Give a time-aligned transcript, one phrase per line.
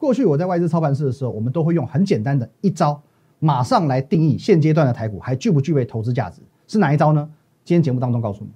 [0.00, 2.98] 过去我在外资操盘室的时候，我们都会用很简单的一招，
[3.38, 7.28] 马上来定义现阶段的台股还具不具备投资价值，是哪一招呢？
[7.66, 8.50] 今天节目当中告诉你。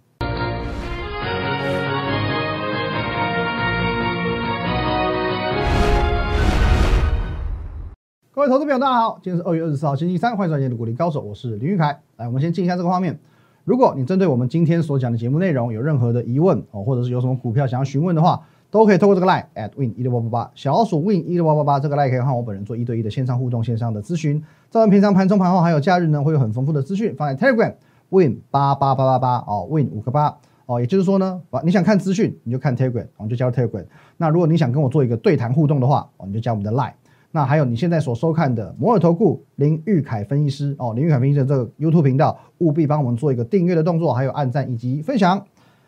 [8.33, 12.01] 各位投资朋友，大家好，今天是二月二十四号，星期三，欢迎收看今天的股林高手，我是林玉凯。
[12.17, 13.21] 来，我们先进一下这个画面。
[13.65, 18.43] 如果你针对我们今天所讲的节目内容有任何的疑问哦，或者是有什么股票想要询问的话，
[18.75, 24.43] 都可以透过这个 line at win 一六八八八小鼠 win 一六八八八这个 line 可以和我本人做一对一的线上互动、线上的咨询。
[24.69, 27.73] 在我们平常盘中、盘后还有假日呢，会有很丰富的资讯放在 Telegram
[28.09, 33.85] win 八八八八八哦，win 五个八哦，也就是说呢，你想看资讯你就看 Telegram，我们就加入 Telegram。
[34.17, 36.95] 那如果你想跟我做一个对谈互动的话，哦，你就加我们的 line。
[37.31, 45.41] 那还有你现在所收看的摩尔投顾林玉凯分析师哦，林玉凯分析师这个 YouTube 频道，务必帮我们做一个订阅的动作，还有按赞以及分享。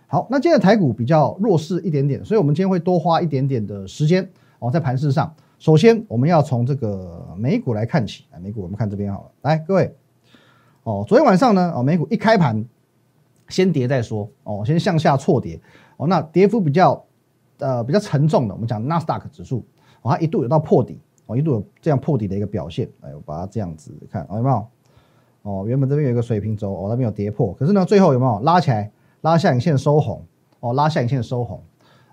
[0.08, 5.34] 好，那今天的台股比较弱势一点点，所以我们今天会多花一点点的时间哦，在盘市上。
[5.58, 9.94] 首先，我们要从这个美股来看起，来美股我们看这边好了，来各位
[10.84, 12.64] 哦，昨天晚上呢哦，美股一开盘
[13.48, 15.60] 先跌再说哦，先向下错跌
[15.96, 17.04] 哦，那跌幅比较
[17.58, 19.64] 呃比较沉重的，我们讲纳斯达克指数
[20.02, 21.00] 哦，它一度有到破底。
[21.28, 24.66] 哦，一度有这样破底的一个表现，哎，我把它这样子看，哦有没有？
[25.42, 30.24] 哦，原本这边有一个水平轴，哦，那边有跌破，可是呢，最后有没有拉起来，拉下影线收红？
[30.60, 31.62] 哦，拉下影线收红，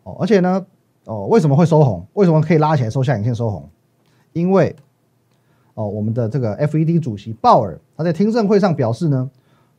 [0.04, 0.66] 哦，而且呢，
[1.06, 2.06] 哦，为什么会收红？
[2.14, 3.68] 为什么可以拉起来收下影线收红？
[4.34, 4.76] 因为，
[5.74, 9.30] 哦，我们的这个 FED 主席鲍尔他在听证会上表示呢，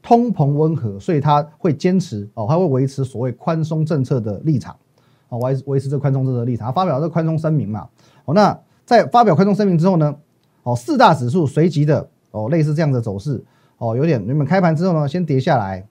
[0.03, 4.77] 通膨温和，所以他会坚持，哦，他会维持所谓宽松政策的立场，
[5.29, 7.89] 哦，维维持这宽松政策的立场，他发表这宽松声明嘛，
[8.25, 8.59] 哦，那。
[8.87, 10.15] 在发表宽松声明之后呢，
[10.63, 13.43] 哦，四大指数随即的哦，类似这样的走势
[13.79, 15.83] 哦，有点原本开盘之后呢，先跌下来，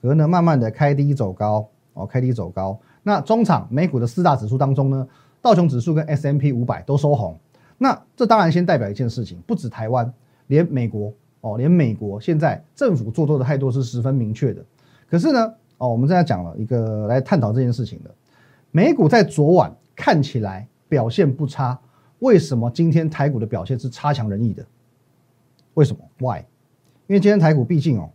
[0.00, 2.78] 可能慢慢的开低走高哦，开低走高。
[3.02, 5.08] 那中场美股的四大指数当中呢，
[5.40, 7.38] 道琼指数跟 S M P 五百都收红。
[7.78, 10.12] 那这当然先代表一件事情，不止台湾，
[10.48, 14.64] 连美国哦，连美国现在政府做多的态度是十分明确的。
[15.08, 18.10] 可是呢，哦，我们现在讲了一个来探讨这件事情的，
[18.70, 21.78] 美股在昨晚看起来表现不差。
[22.18, 24.66] 为什么今天台股的表现是差强人意的？
[25.74, 26.40] 为什么？Why？
[27.06, 28.10] 因为今天台股毕竟哦，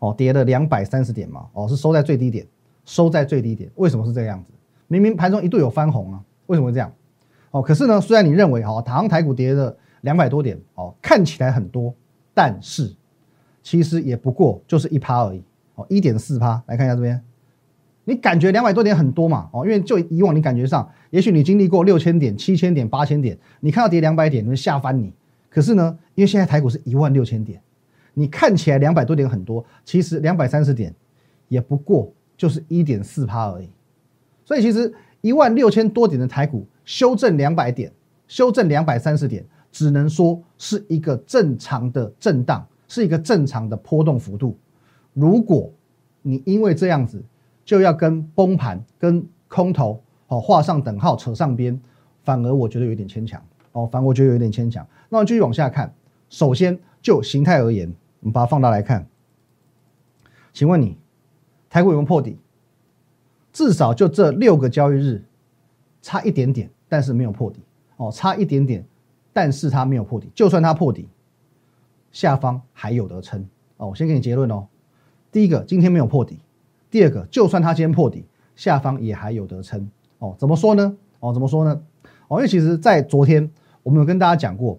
[0.00, 2.44] 哦跌了两百三十点嘛，哦是收在最低点，
[2.84, 3.70] 收在最低点。
[3.76, 4.52] 为什么是这个样子？
[4.88, 6.92] 明明盘中一度有翻红啊，为什么会这样？
[7.52, 11.94] 哦，可是呢，虽然你认为哦，台湾台股跌了两百多点，哦看起来很多，
[12.34, 12.92] 但是
[13.62, 15.42] 其实也不过就是一趴而已，
[15.76, 16.62] 哦一点四趴。
[16.66, 17.22] 来看一下这边。
[18.04, 19.48] 你感觉两百多点很多嘛？
[19.52, 25.12] 哦，因为就以往你感觉上，也许你经历过六千点、七千点、八千点，你看到跌两百点，你会吓翻你。
[25.48, 27.60] 可是呢，因为现在台股是一万六千点，
[28.14, 30.94] 你看起来两百多点很多，其实两百三十点
[31.48, 33.68] 也不过就是一点四趴而已。
[34.44, 37.92] 所以其实一万六千多点的台股修正两百点，
[38.26, 44.56] 修正两百三十点，只能说是一个正常的震荡，是一个正常的波动幅度。
[45.12, 45.70] 如果
[46.22, 47.22] 你因为这样子，
[47.64, 51.80] 就要跟崩盘、跟空头哦画上等号、扯上边，
[52.24, 53.40] 反而我觉得有点牵强
[53.72, 54.86] 哦，反而我觉得有点牵强。
[55.08, 55.92] 那我继续往下看，
[56.28, 59.06] 首先就形态而言，我们把它放大来看。
[60.52, 60.96] 请问你，
[61.68, 62.38] 台股有没有破底？
[63.52, 65.24] 至少就这六个交易日，
[66.02, 67.60] 差一点点，但是没有破底
[67.96, 68.84] 哦，差一点点，
[69.32, 70.30] 但是它没有破底。
[70.34, 71.08] 就算它破底，
[72.12, 73.44] 下方还有得撑
[73.76, 73.88] 哦。
[73.88, 74.66] 我先给你结论哦，
[75.32, 76.38] 第一个，今天没有破底。
[76.90, 79.88] 第二个，就算它今天破底，下方也还有得撑
[80.18, 80.34] 哦。
[80.38, 80.96] 怎么说呢？
[81.20, 81.82] 哦，怎么说呢？
[82.28, 83.50] 哦，因为其实，在昨天
[83.82, 84.78] 我们有跟大家讲过，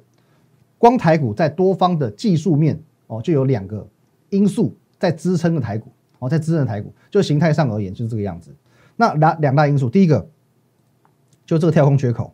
[0.77, 3.85] 光台股在多方的技术面哦，就有两个
[4.29, 8.55] 因素在支撑的台股哦，在支撑的台股，就形态上而言就是这个样子。
[8.95, 10.29] 那两两大因素，第一个
[11.45, 12.33] 就这个跳空缺口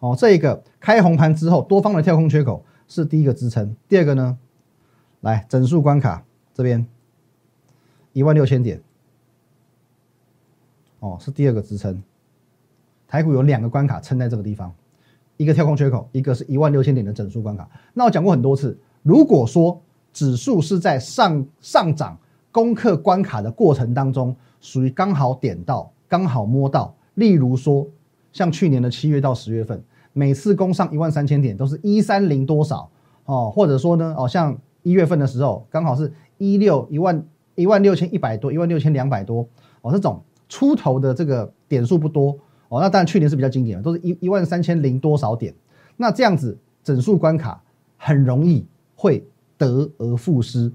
[0.00, 3.74] 哦，这一个开红盘之后多方的跳空缺口是第一个支撑。
[3.88, 4.36] 第二个呢，
[5.22, 6.86] 来整数关卡这边
[8.12, 8.82] 一万六千点。
[10.98, 12.02] 哦，是第二个支撑。
[13.08, 14.74] 台股有两个关卡撑在这个地方，
[15.38, 17.66] 一个跳空缺口，一个是一万六千点的整数关卡。
[17.94, 19.82] 那我讲过很多次，如果说
[20.12, 22.18] 指数是在上上涨
[22.50, 27.86] 攻克关卡的过程当中，属于刚好点到、刚好摸到，例如说
[28.32, 29.82] 像去年的七月到十月份，
[30.12, 32.90] 每次攻上一万三千点都是一三零多少
[33.24, 37.24] 哦，或者说呢，哦像一月份的时候，刚好是一六一万
[37.54, 39.48] 一万六千一百多，一万六千两百多
[39.80, 40.22] 哦这种。
[40.48, 42.38] 出头的这个点数不多
[42.68, 45.54] 哦，那当然去年是比较经典的，都是一一万三千零多少点。
[45.96, 47.58] 那这样子整数关卡
[47.96, 49.26] 很容易会
[49.64, 50.72] 得而复失。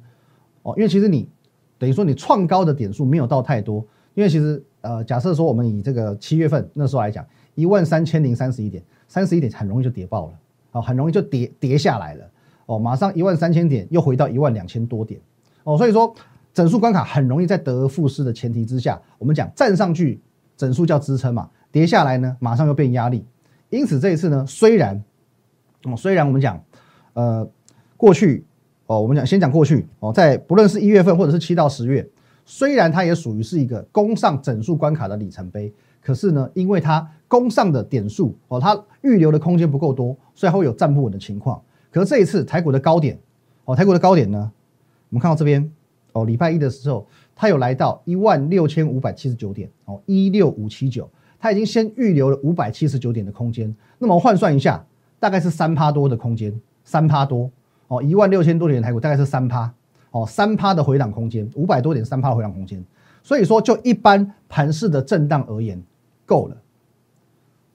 [0.63, 1.29] 哦，因为其实你
[1.77, 7.25] 等于说你创高的点数没有到太多，因为其实呃假设说我们以这个七月份那时候来讲，
[7.55, 10.33] 一万三千零三十一点，三十一点很容易就跌爆了，
[10.71, 12.31] 哦，很容易就跌跌下来了，
[12.65, 15.19] 哦，马上一万三千点又回到一万两千多点，
[15.63, 16.13] 哦，所以说
[16.53, 20.19] 整数关卡很容易在得而复失的前提之下，我们讲站上去
[20.55, 23.23] 整数叫支撑嘛，跌下来呢马上又变压力，
[23.69, 25.03] 因此这一次呢，虽然，
[25.83, 26.61] 哦，虽然我们讲，
[27.13, 27.47] 呃，
[27.95, 28.45] 过去，
[28.87, 32.07] 哦，我们讲先讲过去，哦，在不论是一月份或者是七到十月。
[32.49, 41.61] 虽然它也属于是一个攻上整数关卡的里程碑，可是呢，因为它攻上的点数哦，它预留的空间不够多，所以它会有站不稳的情况。
[41.91, 43.19] 可是这一次台股的高点
[43.65, 44.49] 哦，台股的高点呢，
[45.09, 45.69] 我们看到这边
[46.13, 47.05] 哦，礼拜一的时候
[47.35, 53.75] 它有来到一万六千五百七十九点哦，一六五七九，它已经先预留了五百七十九点的空间。
[53.99, 54.85] 那么换算一下，
[55.19, 57.51] 大概是三趴多的空间，三趴多
[57.87, 59.71] 哦，一万六千多点的台股大概是三趴。
[60.11, 62.83] 哦，三趴的回档空间，五百多点三趴回档空间，
[63.21, 65.83] 所以说就一般盘势的震荡而言，
[66.25, 66.55] 够了。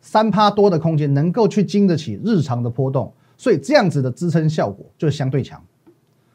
[0.00, 5.62] 三趴多的空间能够去经得起日常的波动，所以这样子的支撑效果就相对强。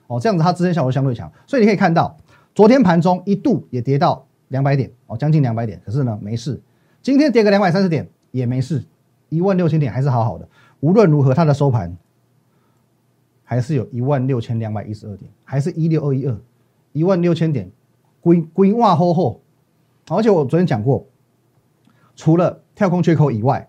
[0.06, 2.16] 哦，这样子它支撑效果相对强，所以你可以看到，
[2.54, 6.62] 昨天盘中一度也跌到两百点，哦，将近两百点，可是呢没事。
[7.02, 8.84] 今天跌个两百三十点也没事，
[9.30, 10.48] 一万六千点还是好好的。
[10.80, 11.98] 无论如何，它的收盘。
[13.50, 16.38] 还是有一万六千两百一十二点，还是一六二一二，
[16.92, 17.72] 一万六千点，
[18.20, 19.40] 规规哇吼吼！
[20.10, 21.06] 而且我昨天讲过，
[22.14, 23.66] 除了跳空缺口以外，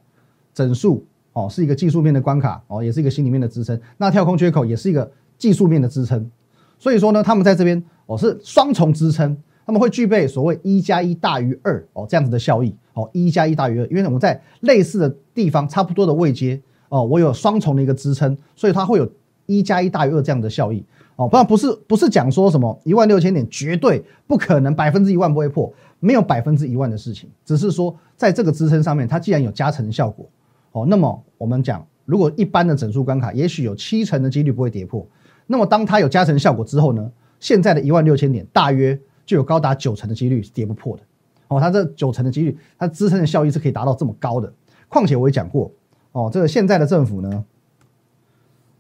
[0.52, 3.80] 整数哦是一个技术面的关卡哦，也是一个心里面的支撑。
[3.98, 5.08] 那跳空缺口也是一个
[5.38, 6.28] 技术面的支撑。
[6.76, 19.08] 所以说呢，他们在这边哦是双重支撑，他们会具备所谓一加一大于二哦这样子的效益哦，一加一大于二，因为我们在类似的地方差不多的位阶哦，我有双重的一个支撑，所以它会有。
[19.48, 20.84] 一加一大于二这样的效益。
[21.16, 30.24] 哦，不然不是不是讲说什么一万六千点绝对不可能百分之一万不会破，没有百分之一万的事情，只是说在这个支撑上面，它既然有加成效果
[30.70, 35.04] 哦，那么我们讲如果一般的整数关卡，也许有七成的几率不会跌破，
[35.48, 37.10] 那么当它有加成效果之后呢，
[37.40, 38.96] 现在的一万六千点大约
[39.26, 41.02] 就有高达九成的几率是跌不破的。
[41.48, 44.52] 哦，它这九成的几率，它支撑的效益是可以达到这么高的，
[44.88, 45.72] 况且我也讲过
[46.12, 47.44] 哦，这个现在的政府呢。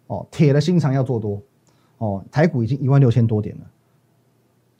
[0.08, 1.40] 哦，铁了心肠要做多，
[1.98, 3.64] 哦，台股已经一万六千多点了，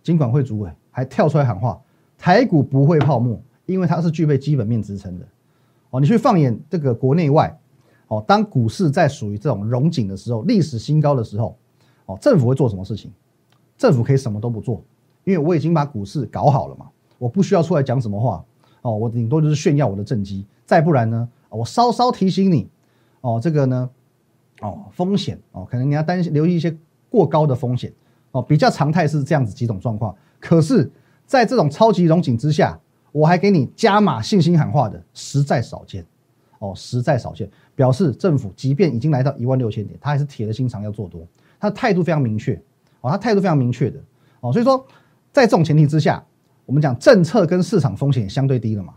[0.03, 1.81] 金管会主委还跳出来喊话，
[2.19, 5.27] 台股不会泡沫，因为它是具备基本面支撑的。
[5.91, 7.59] 哦，你去放眼这个国内外，
[8.09, 11.57] 哦，当股市在属于这种融景的时候，历史新高的时候，
[12.07, 13.11] 哦，政府会做什么事情？
[13.77, 14.83] 政府可以什么都不做，
[15.25, 16.89] 因为我已经把股市搞好了嘛，
[17.19, 18.45] 我不需要出来讲什么话，
[18.83, 22.71] 哦，我顶多就是炫耀我的政绩，再不然呢，我稍稍提醒你，
[23.21, 23.91] 哦，这个呢。
[24.61, 26.77] 哦，风险哦，可能你要担心留意一些
[27.09, 27.93] 过高的风险
[28.33, 28.43] 哦。
[28.43, 30.91] 比较常态是这样子几种状况，可是，
[31.27, 32.79] 在这种超级融景之下，
[33.13, 36.05] 我还给你加码信心喊话的，实在少见
[36.59, 37.49] 哦，实在少见。
[37.77, 41.25] 表示政府即便已经来到一万六千点，他还是铁了心肠要做多，
[41.61, 42.61] 他的态度非常明确
[43.01, 44.01] 哦，他态度非常明确的
[44.41, 44.53] 哦。
[44.53, 44.85] 所以说，
[45.33, 46.25] 在这种前提之下，
[46.67, 48.95] 我们讲政策跟市场风险相对低了嘛。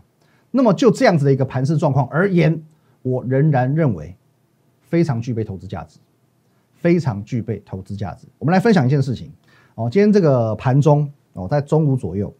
[0.50, 2.60] 那么就这样子的一个盘势状况而言，
[3.02, 4.16] 我仍然认为。
[4.92, 5.98] 非常具备投资价值，
[6.74, 8.26] 非常具备投资价值。
[8.38, 9.32] 我们来分享一件事情
[9.74, 12.30] 哦，今天这个盘中哦，在中午左右，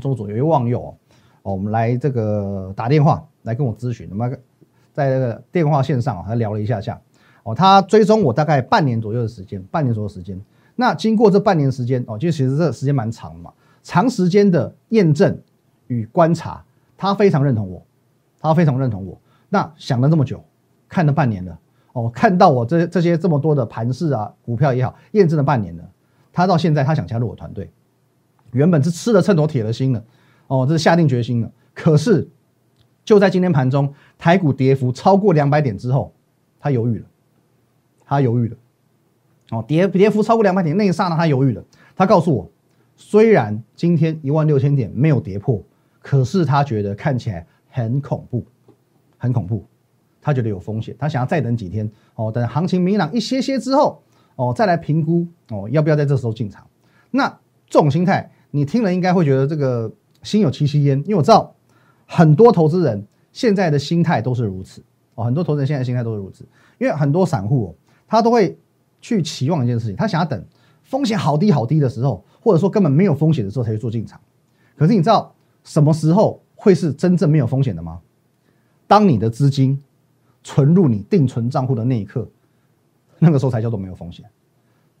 [0.00, 0.96] 中午左右有望右哦，
[1.42, 4.26] 哦，我们来这个打电话来跟我咨询，那么
[4.94, 6.98] 在这个电话线上还聊了一下下
[7.42, 10.40] 哦，他追踪我大概半年左右的时间，半年左右时间。
[10.76, 13.52] 那经过这半年时间哦，就其实这时间蛮长的嘛，
[13.82, 15.38] 长时间的验证
[15.88, 16.64] 与观察，
[16.96, 17.84] 他非常认同我，
[18.40, 19.20] 他非常认同我。
[19.50, 20.42] 那想了这么久，
[20.88, 21.58] 看了半年了。
[21.96, 25.90] 哦，看到我这这些这么多的盘势啊，股票也好，验证了半年了。
[26.30, 27.70] 他到现在他想加入我团队，
[28.52, 30.04] 原本是吃了秤砣铁了心了，
[30.46, 31.50] 哦，这是下定决心了。
[31.72, 32.28] 可是
[33.02, 36.12] 就在今天盘中，台股跌幅超过两百点之后，
[36.60, 37.06] 他犹豫了，
[38.04, 38.56] 他犹豫了。
[39.52, 41.64] 哦，跌跌幅超过两百点那一刹那，他犹豫了。
[41.96, 42.50] 他告诉我，
[42.94, 45.62] 虽然今天一万六千点没有跌破，
[46.02, 48.44] 可是他觉得看起来很恐怖，
[49.16, 49.64] 很恐怖。
[50.26, 54.02] 他觉得有风险，他想要再等几天哦，等行情明朗一些些之后
[54.34, 56.66] 哦，再来评估哦，要不要在这时候进场？
[57.12, 57.28] 那
[57.68, 59.88] 这种心态，你听了应该会觉得这个
[60.24, 61.54] 心有戚戚焉，因为我知道
[62.06, 64.82] 很多投资人现在的心态都是如此
[65.14, 66.44] 哦，很多投资人现在心态都是如此，
[66.78, 67.74] 因为很多散户哦，
[68.08, 68.58] 他都会
[69.00, 70.44] 去期望一件事情，他想要等
[70.82, 74.20] 风险好低好低的时候，或者说根本没有风险的时候才去做进场。
[74.76, 78.00] 可是你知道什么时候会是真正没有风险的吗？
[78.88, 79.80] 当你的资金
[80.46, 82.24] 存入你定存账户的那一刻，
[83.18, 84.24] 那个时候才叫做没有风险。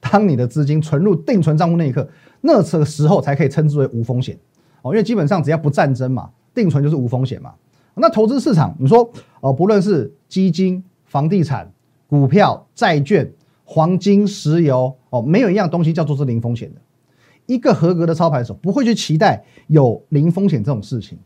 [0.00, 2.08] 当你的资金存入定存账户那一刻，
[2.40, 4.36] 那个时候才可以称之为无风险
[4.82, 4.90] 哦。
[4.90, 7.54] 因为基本上只要不战争嘛，定存就是无风险嘛。
[7.94, 9.08] 那投资市场，你说
[9.40, 11.72] 哦，不论是基金、房地产、
[12.08, 13.32] 股票、债券、
[13.64, 16.80] 黄金、石油，哦，没有一样东西叫做是零风险的。
[17.46, 21.16] 一个合格的操盘手不会去期待有零风险这种事情。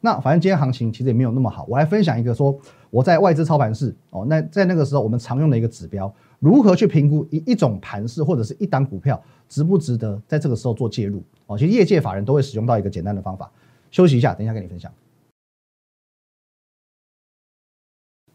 [0.00, 1.64] 那反正今天行情其实也没有那么好。
[1.68, 2.56] 我来分享一个说
[2.90, 11.58] 我在外资操盘室哦，那在那个时候我们常用的一个指标，如何去评估一一种盘势或者是一档股票值不值得在这个时候做介入哦。
[11.58, 13.50] 其实业界法人都会使用到一个简单的方法。
[13.90, 14.92] 休息一下，等一下跟你分享。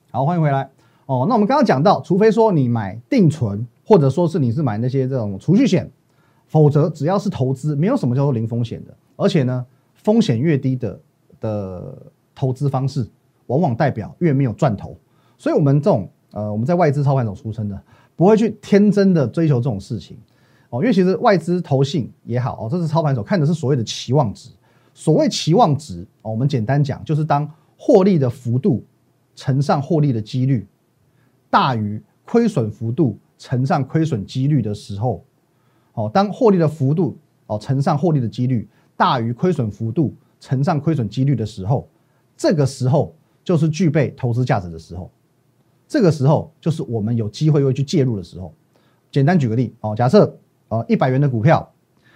[0.09, 0.69] 好，欢迎回来
[1.05, 1.25] 哦。
[1.29, 5.89] 那我们刚刚讲到，除非说你买定存，或者说是你是买那些这种储蓄险，
[6.47, 8.93] 否则只要是投资，没有什么叫做零风险的。
[9.15, 10.99] 而且呢，风险越低的
[11.43, 11.95] 的
[12.33, 13.07] 投资方式，
[13.45, 14.97] 往往代表越没有赚头。
[15.37, 17.79] 所以，我们这种呃，我们在外资操盘手出身的，
[18.15, 20.17] 不会去天真的追求这种事情
[20.69, 20.81] 哦。
[20.81, 24.49] 因为其实外资投信也好哦，这是操盘手看的是所谓的期望值。
[24.93, 27.47] 所谓期望值哦，我们简单讲，就是当
[27.77, 28.83] 获利的幅度。
[29.35, 30.67] 乘上获利的几率
[31.49, 35.25] 大于亏损幅度乘上亏损几率的时候，
[35.95, 41.87] 哦，当获利的幅度哦乘上获利的几率大于亏损幅度乘上亏损几率的时候，
[42.35, 45.09] 这个时候就是具备投资价值的时候，
[45.87, 48.53] 这个时候就是我们有机会会去介入的时候。
[49.09, 51.71] 简单举个例哦，假设呃一百元的股票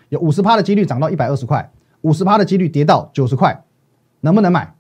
[0.10, 3.64] 有五十趴的几率涨到一百二十块，五十趴的几率跌到九十块，
[4.20, 4.76] 能不能买？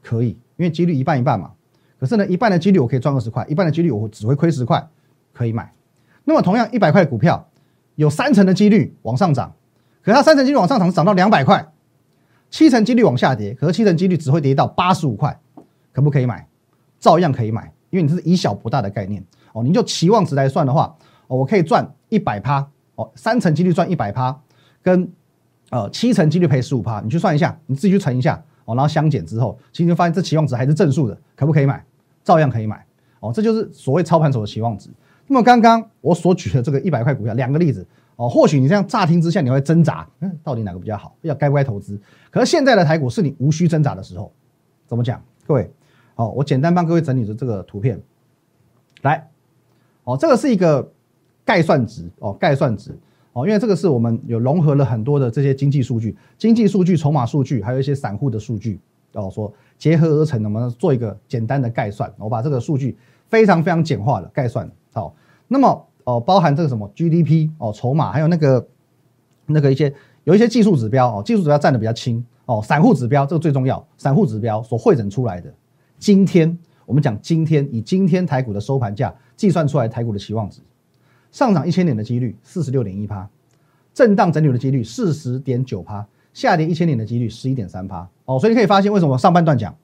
[0.00, 1.50] 可以，因为几率一半一半嘛。
[1.98, 4.88] 可是呢，一半的几率我可以赚二十块，一半的几率我只会亏十块，
[5.32, 5.72] 可以买。
[6.22, 7.48] 那么同样一百块股票，
[7.96, 9.52] 有三成的几率往上涨，
[10.04, 11.72] 可它三成几率往上涨涨到两百块，
[12.56, 15.38] 七成几率往下跌，可是七成几率只会跌到八十五块，
[15.92, 16.48] 可不可以买？
[16.98, 19.22] 照样可以买，因为你这是以小博大的概念
[19.52, 19.62] 哦。
[19.62, 20.96] 你就期望值来算的话，
[21.26, 24.34] 哦，我可以赚一百趴哦，三成几率赚一百趴，
[24.80, 25.06] 跟
[25.68, 28.42] 呃七成几率赔十五趴，你去算一下，你自己去乘一下。
[28.64, 31.84] 哦，然后相减之后，其实发现这期望值还是正数的，可不可以买？
[32.24, 32.82] 照样可以买。
[33.20, 34.88] 哦，这就是所谓操盘手的期望值。
[35.26, 41.14] 那么刚刚我所举的这个一百块股票，两个例子哦，或许你这样乍听之下你会挣扎，嗯，到底哪个比较好？
[41.22, 42.00] 要该不该投资？
[42.30, 44.32] 可是现在的台股是你无需挣扎的时候。
[44.86, 45.20] 怎么讲？
[45.46, 45.68] 各位，
[46.14, 48.00] 好，我简单帮各位整理的这个图片，
[49.02, 49.28] 来，
[50.04, 50.92] 哦，这个是一个
[51.44, 52.96] 概算值哦，概算值。
[53.32, 58.80] 哦，因为这个是我们有融合了很多的这些经济数据、经济数据、筹码数据，还有一些散户的数据，
[59.12, 62.10] 哦，说结合而成，我们做一个简单的概算。
[62.16, 62.96] 我把这个数据
[63.28, 64.72] 非常非常简化的概算了。
[64.96, 65.14] 好，
[65.46, 68.66] 那么哦，包含这个什么 GDP 哦，筹码，还有那个
[69.44, 69.92] 那个一些
[70.24, 75.52] 有一些技术指标哦，技术指标占的比较轻哦，散户指标这个最重要，散户指标所汇整出来的，
[75.98, 80.62] 今天我们讲今天以今天台股的收盘价计算出来台股的期望值。
[81.30, 83.28] 上涨一千点的几率四十六点一趴，
[83.92, 88.08] 震荡整理的几率四十点九趴，下跌一千点的几率十一点三趴。
[88.24, 89.76] 哦，所以你可以发现为什么上半段讲，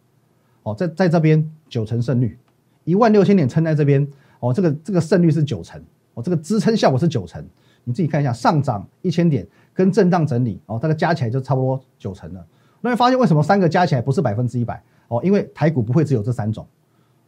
[0.62, 2.38] 哦，在在这边九成胜率，
[2.84, 4.08] 一万六千点撑在这边，
[4.42, 5.80] 哦，这个这个胜率是九成，
[6.14, 7.44] 哦，这个支撑效果是九成。
[7.84, 12.44] 你自己看一下，上涨一千点跟震荡整理，哦，大概加起来就差不多九成了。
[12.80, 14.82] 那会发现为什么三个加起来不是百分之一百？
[15.06, 16.66] 哦，因为台股不会只有这三种。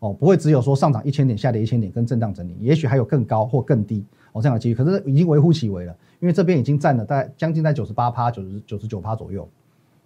[0.01, 9.49] 哦，不会只有说上涨一千点，下跌一千点跟震荡整理，也许还有更高或更低哦这样的几率，可是已经微乎其微了，因为这边已经占了大概将近在九十八趴、九十九十九趴左右。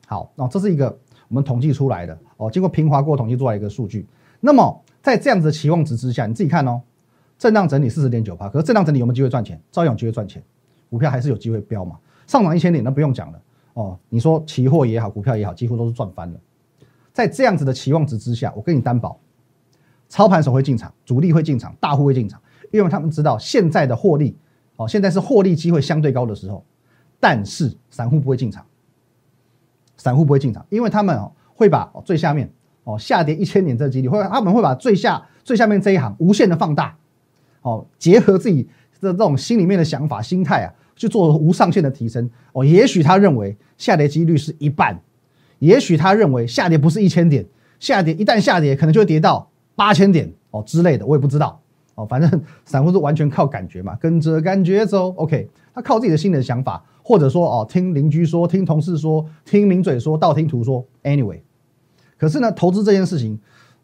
[0.07, 0.97] 好，那这是一个
[1.29, 4.07] 我们统计出来的哦，经过平滑过统计出来一个数据。
[4.38, 6.81] 那么在这样子的期望值之下，你自己看哦，
[7.38, 9.61] 震荡整理四十点九趴，可是震荡整理有没有机会赚钱？
[9.71, 10.42] 照样有机会赚钱，
[10.90, 11.97] 股票还是有机会飙嘛。
[12.26, 13.40] 上涨一千点那不用讲了
[13.75, 16.40] 哦，你说期货也好，股票也好，几乎都是赚翻了。
[17.12, 19.18] 在这样子的期望值之下，我跟你担保。
[20.09, 22.40] 操盘手会进场，主力会进场，大户会进场，
[22.73, 24.37] 因为他们知道现在的获利，
[24.76, 26.64] 哦，现在是获利机会相对高的时候，
[27.21, 28.64] 但是散户不会进场，
[29.97, 32.50] 散户不会进场，因为他们哦会把最下面
[32.85, 36.97] 哦下跌一千点这个几率，会他们会把最下最下面这一行无限的放大，
[37.68, 38.62] 哦，结合自己
[39.00, 45.00] 的这种心里面的想法、心态啊，去做无上限的提升，哦，也许他认为下跌几率是一半，
[45.58, 47.44] 也许他认为下跌不是一千点，
[47.78, 49.48] 下跌一旦下跌可能就会跌到。
[49.78, 51.62] 八千点哦之类的，我也不知道
[51.94, 52.28] 哦，反正
[52.66, 55.14] 散户是完全靠感觉嘛，跟着感觉走。
[55.14, 60.84] OK，他靠自己的心里的想法，或者说哦，听邻居说，听同事说，听名嘴说，道听途说。
[61.04, 61.42] Anyway，
[62.16, 63.38] 可是呢，投资这件事情，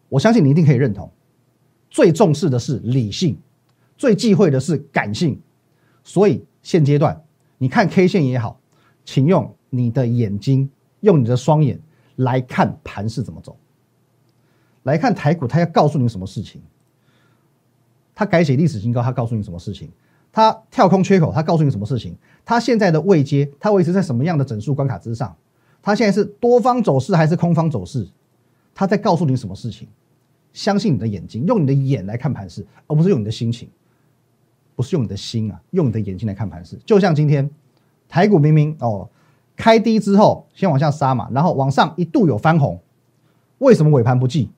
[0.08, 1.08] 我相信你一定可以认同，
[1.88, 3.38] 最重视的是理性，
[3.96, 5.40] 最忌讳的是感性。
[6.02, 7.22] 所以现阶段，
[7.58, 8.60] 你看 K 线也好，
[9.04, 10.70] 请用你的眼睛，
[11.00, 11.80] 用你的双眼
[12.16, 13.56] 来看盘是怎么走。
[14.82, 16.60] 来看台股，他要告诉你什么事情？
[18.14, 19.90] 他改写历史新高，他告诉你什么事情？
[20.30, 22.14] 他跳空缺口，他告诉你什么事情？
[22.44, 25.34] 他现在的位阶，他维持在什么样的整数关卡之上？
[25.80, 28.06] 他现在是多方走势还是空方走势？
[28.74, 29.88] 他在告诉你什么事情？
[30.52, 33.68] 相信你的眼睛，用你的眼来看盘势，而不是用你的心情，
[34.74, 36.78] 不是用你的心啊，用你的眼睛来看盘势。
[36.84, 37.48] 就像今天
[38.08, 39.08] 台股明明哦
[39.56, 42.80] 开低之后先往下杀嘛，然后往上一度有翻红，
[43.58, 44.50] 为什么尾盘不济？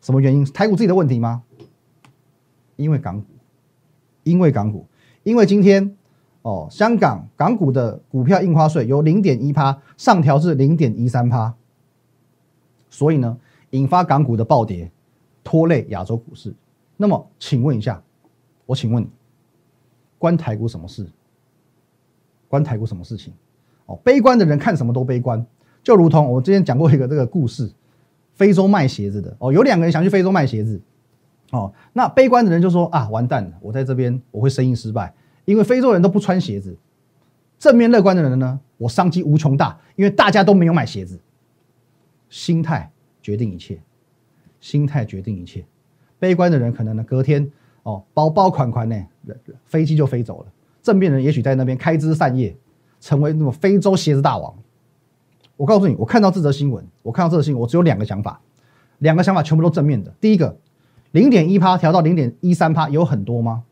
[0.00, 0.44] 什么原因？
[0.46, 1.42] 台股自己的问题吗？
[2.76, 3.26] 因为港股，
[4.22, 4.86] 因为港股，
[5.22, 5.96] 因为今天
[6.42, 11.54] 哦香港港股的股票印花税由零点一趴上调至零点一三趴，
[12.90, 13.38] 所以呢
[13.70, 14.90] 引发港股的暴跌。
[15.48, 16.52] 拖累亚洲股市，
[16.96, 18.02] 那么请问一下，
[18.66, 19.08] 我请问你，
[20.18, 21.06] 关台股什么事？
[22.48, 23.32] 关台股什么事情？
[23.86, 25.44] 哦，悲观的人看什么都悲观，
[25.82, 27.70] 就如同我之前讲过一个这个故事，
[28.34, 30.80] 非洲卖鞋子的哦，有两个人想去非洲卖鞋子，
[31.50, 36.76] 哦，那悲观的人就说啊，完蛋了，我在这边我会生意失败，因为非洲人都不穿鞋子。
[37.58, 41.18] 正面乐观的人呢，我商机无穷大，因为大家都没有买鞋子。
[42.28, 42.90] 心态
[43.22, 43.80] 决定一切。
[44.58, 45.64] 心态决定一切，
[46.18, 47.52] 悲观的人可能呢隔天
[47.86, 49.00] 哦包包款款呢
[49.64, 50.46] 飞机就飞走了，
[50.82, 52.54] 正面人也许在那边开枝散叶，
[53.00, 54.52] 成为那种非洲鞋子大王。
[55.56, 58.40] 我告诉你，我看到这则新闻，我看到这则新闻，我只有两个想法，
[58.98, 60.12] 两个想法全部都正面的。
[60.20, 60.58] 第一个，
[61.12, 63.62] 零点一趴调到零点一三趴有很多吗？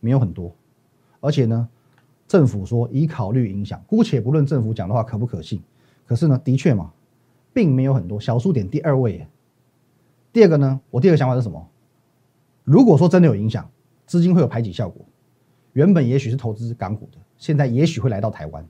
[0.00, 0.50] 没有很多，
[1.20, 1.68] 而且呢，
[2.26, 5.62] 政府说已考虑影响，姑且不论政府讲的话可不可信，
[6.06, 6.90] 可是呢，的确嘛，
[7.52, 8.18] 并没有很多。
[8.18, 9.26] 小数点第二位。
[10.32, 11.68] 第二个呢，我第二个想法是什么？
[12.70, 13.68] 如果说真的有影响，
[14.06, 15.04] 资金会有排挤效果。
[15.72, 18.64] 原本也许是投资港股的，现在也许会来到台湾。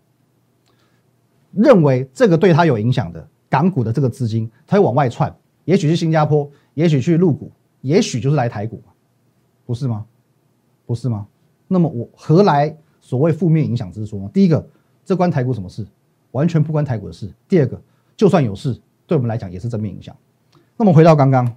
[1.53, 5.31] 认为这个对他有影响的港股的这个资金，他会往外窜，
[5.67, 7.53] 也许是新加坡，也许去入股，
[7.83, 8.83] 也许就是来台股，
[9.67, 10.07] 不是吗？
[10.87, 11.27] 不是吗？
[11.69, 14.31] 那么我何来所谓负面影响之说呢？
[14.33, 14.67] 第一个，
[15.05, 15.87] 这关台股什么事？
[16.31, 17.31] 完全不关台股的事。
[17.47, 17.79] 第二个，
[18.17, 20.17] 就算有事，对我们来讲也是正面影响。
[20.79, 21.55] 那么回到刚刚，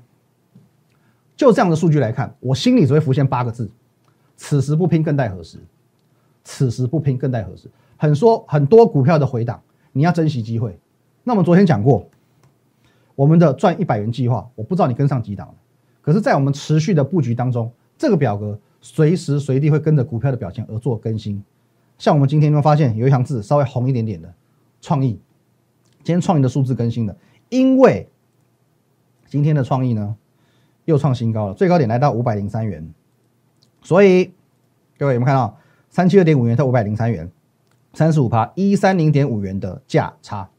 [1.36, 3.70] 就这样的数据来看，我心里只会浮现八个字：
[4.38, 5.58] 此时不拼，更待何时？
[6.44, 7.70] 此时不拼，更待何时？
[7.98, 10.78] 很说很多股票的回档，你要珍惜机会。
[11.24, 12.08] 那么昨天讲过，
[13.16, 15.56] 我们的赚一百元计划，我不知道你跟上几档了。
[16.02, 21.44] 可是，在我们持续的布局当中，这个表格随时随地会跟着股票的表现而做更新。
[21.98, 24.34] 像我们今天有没有发现有一行字稍微红一点点的
[24.82, 25.20] 创意？
[26.04, 27.16] 今天创意的数字更新了，
[27.50, 28.08] 因为。
[29.26, 30.16] 今天的创意呢，
[30.86, 32.94] 又创新高了，最高点来到五百零三元。
[33.82, 34.34] 所以
[34.98, 35.58] 各位有没有看到
[35.90, 37.30] 三七二点五元到五百零三元，
[37.94, 40.50] 三十五趴一三零点五元的价差。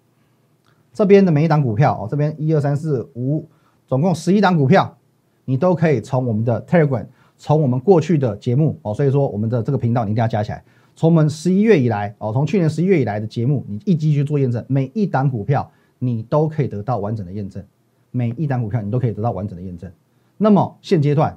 [0.93, 3.49] 这边的每一档股票哦，这边一二三四五，
[3.87, 4.97] 总共十一档股票，
[5.45, 7.07] 你都可以从我们的 Telegram，
[7.37, 10.63] 从我们过去的节目哦，所以说我们的这个频道你一定要加起来。
[10.95, 17.65] 从我们十一月以来哦，从去年十一月以来的节目，你一继续做验证，每一档股票你都可以得到完整的验证。
[18.13, 19.91] 每一档股票你都可以得到完整的验证。
[20.37, 21.37] 那么现阶段，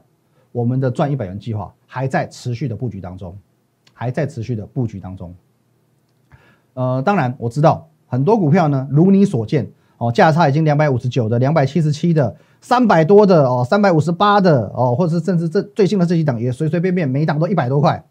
[0.52, 3.38] 我们的赚一百元计划还在持续的布局当中，
[3.94, 5.34] 还在持续的布局当中。
[6.74, 18.04] 呃，当然我知道很多股票呢，如你所见哦，价差已经两百五十九的、两百七十七的、三百多的哦、三百五十八的哦，或者是甚至这最新的这几档也随随便便每一档都一百多块。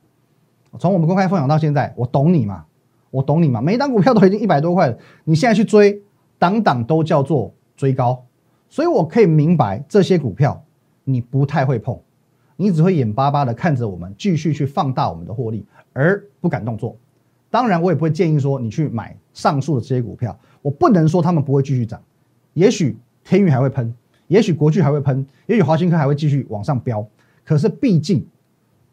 [0.78, 2.64] 从我们公开分享到现在，我懂你嘛？
[3.10, 3.60] 我懂你嘛？
[3.60, 6.02] 每一档股票都已经一百多块了，你现在去追，
[6.38, 8.24] 档档都叫做追高。
[8.68, 10.64] 所以我可以明白这些股票
[11.08, 11.98] 你不太会碰，
[12.56, 16.96] 你只会眼巴巴的看着我们继续去放大我们的获利，而不敢动作。
[17.48, 20.36] 当然，我也不会建议说你去买上述的这些股票。
[20.62, 22.02] 我不能说他们不会继续涨，
[22.54, 23.94] 也许天宇还会喷，
[24.26, 27.06] 也许国巨还会喷，也许华新科还会继续往上飙。
[27.44, 28.26] 可是毕竟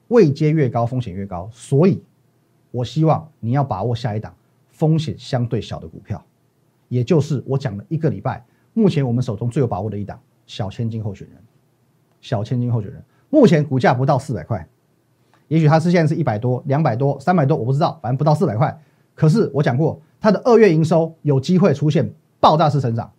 [0.10, 2.04] 位阶越高，风险越高，所以
[2.70, 4.36] 我希望你要把握下一档
[4.70, 6.24] 风险相对小的股票，
[6.90, 8.46] 也就是我讲了一个礼拜。
[8.74, 11.38] 目前我们手中最有把握的一档小千金候选人，
[12.24, 14.66] 小千金候选人目前股价不到四百块，
[15.50, 18.82] 也许它是现在是一百多、两百多、三百多，我不知道，反正不到四百块。
[19.14, 22.10] 可是我讲过，它的二月营收有机会出现
[22.40, 23.12] 爆炸式成长。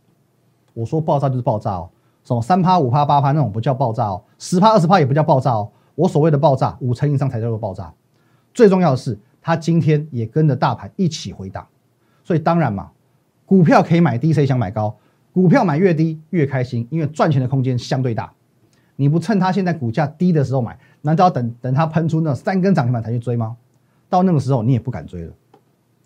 [0.72, 1.90] 我说爆炸就是爆炸哦，
[2.24, 5.70] 什么三趴、五趴、八趴那种不叫爆炸哦，十趴、二十趴也不叫爆炸哦。
[5.94, 7.92] 我所谓的爆炸，五成以上才叫做爆炸。
[8.54, 11.66] 最重要的是，它今天也跟着大盘一起回档，
[12.22, 12.90] 所以当然嘛，
[13.44, 14.96] 股票可以买低，谁想买高？
[15.32, 18.32] 股票买越低越开心，因为赚钱的空间相对大。
[18.96, 23.56] 你不趁它现在股价低的时候买，难道要等等它喷出那三根涨停板才去追吗？
[24.08, 25.32] 到那个时候你也不敢追了。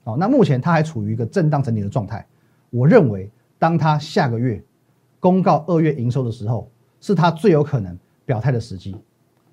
[0.04, 2.24] 哦，那目前它还处于一个震荡整理的状态。
[2.70, 4.62] 我认为，当它下个月
[5.20, 6.70] 公告二月营收的时候，
[7.00, 8.96] 是它最有可能表态的时机。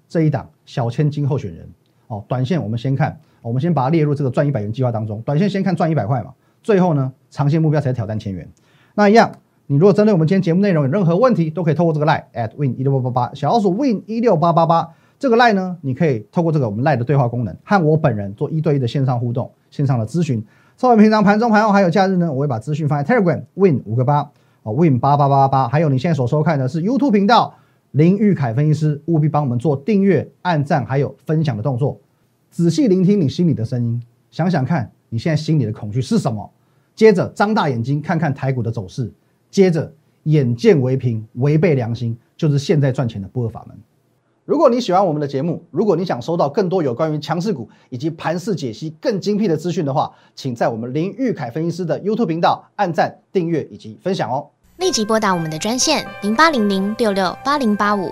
[0.08, 1.69] 这一档小千金候选人
[2.08, 5.21] 哦，短线我们先看，我们先把它列入这个赚一百元计划当中。
[5.24, 8.48] 短线先看赚一百块嘛，最后呢，长线目标才挑战千元。
[8.93, 9.30] 那一样。
[9.67, 20.43] 你如果针对我们今天节目内容有任何问题，都可以透过这个 line at win 一六八八八小老鼠 win 一六八八八这个 line 呢，你可以透过这个我们 line 的对话功能，和我本人做一对一的线上互动、线上的咨询。
[20.78, 24.17] 稍微平常盘中盘后还有假日呢，我会把资讯放在 Telegram win 五个八
[24.62, 27.56] 啊 win 八八八八八，还有你现在所收看的是 YouTube 频道
[27.89, 31.99] 林玉凯分析师，务必帮我们做订阅、按赞还有分享的动作，
[32.51, 36.51] 仔细聆听你心里的声音，想想看你现在心里的恐惧是什么，
[36.93, 39.12] 接着张大眼睛看看台股的走势，
[39.56, 39.89] 接着
[40.24, 43.78] 眼见为凭，违背良心，就是现在赚钱的不二法门。
[44.44, 54.46] 如果你喜欢我们的节目，如果你想收到更多有关于强势股以及盘势解析更精辟的资讯的话，请在我们林玉凯分析师的 YouTube 频道按赞、订阅以及分享哦。
[54.76, 58.12] 立即拨打我们的专线零八零零六六八零八五